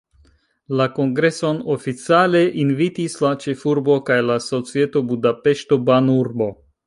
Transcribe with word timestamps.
La 0.79 0.85
kongreson 0.93 1.59
oficiale 1.73 2.41
invitis 2.63 3.17
la 3.25 3.31
ĉefurbo 3.45 3.99
kaj 4.09 4.19
la 4.31 4.39
Societo 4.49 5.05
Budapeŝto-Banurbo. 5.11 6.49